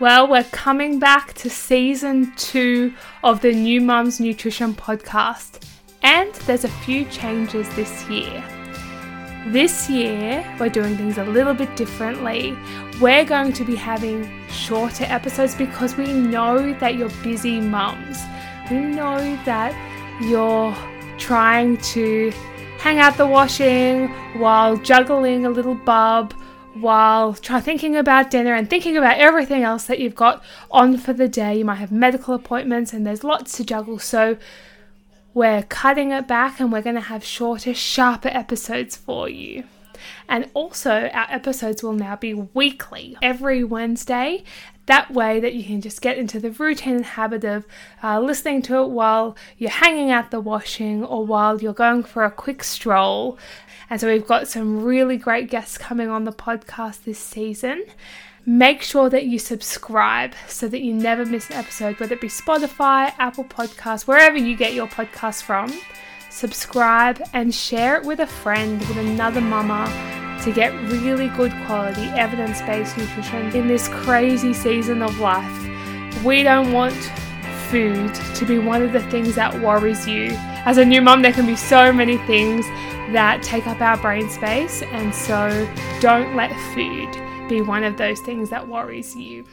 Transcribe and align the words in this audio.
Well, 0.00 0.28
we're 0.28 0.44
coming 0.44 0.98
back 0.98 1.34
to 1.34 1.50
season 1.50 2.32
two 2.36 2.94
of 3.22 3.42
the 3.42 3.52
New 3.52 3.82
Mums 3.82 4.18
Nutrition 4.18 4.72
podcast, 4.72 5.62
and 6.02 6.32
there's 6.46 6.64
a 6.64 6.68
few 6.68 7.04
changes 7.04 7.68
this 7.76 8.08
year. 8.08 8.42
This 9.48 9.90
year, 9.90 10.42
we're 10.58 10.70
doing 10.70 10.96
things 10.96 11.18
a 11.18 11.24
little 11.24 11.52
bit 11.52 11.76
differently. 11.76 12.56
We're 12.98 13.26
going 13.26 13.52
to 13.52 13.62
be 13.62 13.76
having 13.76 14.26
shorter 14.48 15.04
episodes 15.04 15.54
because 15.54 15.98
we 15.98 16.10
know 16.10 16.72
that 16.78 16.94
you're 16.94 17.12
busy 17.22 17.60
mums. 17.60 18.22
We 18.70 18.78
know 18.78 19.18
that 19.44 19.74
you're 20.22 20.74
trying 21.18 21.76
to 21.76 22.32
hang 22.78 23.00
out 23.00 23.18
the 23.18 23.26
washing 23.26 24.08
while 24.38 24.78
juggling 24.78 25.44
a 25.44 25.50
little 25.50 25.74
bub 25.74 26.32
while 26.74 27.34
try 27.34 27.60
thinking 27.60 27.96
about 27.96 28.30
dinner 28.30 28.54
and 28.54 28.68
thinking 28.68 28.96
about 28.96 29.18
everything 29.18 29.62
else 29.62 29.84
that 29.84 29.98
you've 29.98 30.14
got 30.14 30.42
on 30.70 30.96
for 30.98 31.12
the 31.12 31.28
day. 31.28 31.58
You 31.58 31.64
might 31.64 31.76
have 31.76 31.92
medical 31.92 32.34
appointments 32.34 32.92
and 32.92 33.06
there's 33.06 33.24
lots 33.24 33.56
to 33.56 33.64
juggle. 33.64 33.98
So 33.98 34.36
we're 35.34 35.62
cutting 35.64 36.10
it 36.12 36.28
back 36.28 36.60
and 36.60 36.72
we're 36.72 36.82
going 36.82 36.96
to 36.96 37.00
have 37.02 37.24
shorter, 37.24 37.74
sharper 37.74 38.28
episodes 38.28 38.96
for 38.96 39.28
you. 39.28 39.64
And 40.28 40.48
also, 40.54 41.08
our 41.12 41.26
episodes 41.28 41.82
will 41.82 41.92
now 41.92 42.16
be 42.16 42.34
weekly, 42.34 43.16
every 43.22 43.64
Wednesday. 43.64 44.44
That 44.86 45.12
way, 45.12 45.40
that 45.40 45.54
you 45.54 45.62
can 45.64 45.80
just 45.80 46.00
get 46.02 46.18
into 46.18 46.40
the 46.40 46.50
routine 46.50 46.96
and 46.96 47.04
habit 47.04 47.44
of 47.44 47.66
uh, 48.02 48.20
listening 48.20 48.62
to 48.62 48.82
it 48.82 48.88
while 48.88 49.36
you're 49.56 49.70
hanging 49.70 50.10
out 50.10 50.30
the 50.30 50.40
washing 50.40 51.04
or 51.04 51.24
while 51.24 51.60
you're 51.60 51.72
going 51.72 52.02
for 52.02 52.24
a 52.24 52.30
quick 52.30 52.64
stroll. 52.64 53.38
And 53.88 54.00
so, 54.00 54.08
we've 54.08 54.26
got 54.26 54.48
some 54.48 54.82
really 54.82 55.16
great 55.16 55.50
guests 55.50 55.78
coming 55.78 56.08
on 56.08 56.24
the 56.24 56.32
podcast 56.32 57.04
this 57.04 57.18
season. 57.18 57.84
Make 58.46 58.82
sure 58.82 59.10
that 59.10 59.26
you 59.26 59.38
subscribe 59.38 60.34
so 60.48 60.66
that 60.66 60.80
you 60.80 60.94
never 60.94 61.26
miss 61.26 61.50
an 61.50 61.56
episode, 61.56 62.00
whether 62.00 62.14
it 62.14 62.20
be 62.20 62.28
Spotify, 62.28 63.12
Apple 63.18 63.44
Podcasts, 63.44 64.06
wherever 64.06 64.36
you 64.38 64.56
get 64.56 64.72
your 64.72 64.88
podcast 64.88 65.42
from. 65.42 65.70
Subscribe 66.30 67.20
and 67.32 67.52
share 67.52 67.96
it 67.96 68.04
with 68.04 68.20
a 68.20 68.26
friend, 68.26 68.78
with 68.78 68.96
another 68.96 69.40
mama 69.40 69.86
to 70.44 70.52
get 70.52 70.72
really 70.88 71.28
good 71.30 71.52
quality 71.66 72.04
evidence 72.04 72.62
based 72.62 72.96
nutrition 72.96 73.54
in 73.54 73.66
this 73.66 73.88
crazy 73.88 74.54
season 74.54 75.02
of 75.02 75.18
life. 75.18 76.24
We 76.24 76.44
don't 76.44 76.72
want 76.72 76.94
food 77.68 78.14
to 78.14 78.46
be 78.46 78.58
one 78.58 78.82
of 78.82 78.92
the 78.92 79.02
things 79.10 79.34
that 79.34 79.60
worries 79.60 80.06
you. 80.06 80.30
As 80.64 80.78
a 80.78 80.84
new 80.84 81.02
mum, 81.02 81.22
there 81.22 81.32
can 81.32 81.46
be 81.46 81.56
so 81.56 81.92
many 81.92 82.16
things 82.18 82.64
that 83.12 83.42
take 83.42 83.66
up 83.66 83.80
our 83.80 83.96
brain 83.96 84.30
space, 84.30 84.82
and 84.82 85.12
so 85.12 85.68
don't 86.00 86.36
let 86.36 86.52
food 86.74 87.48
be 87.48 87.60
one 87.60 87.82
of 87.82 87.96
those 87.96 88.20
things 88.20 88.50
that 88.50 88.68
worries 88.68 89.16
you. 89.16 89.44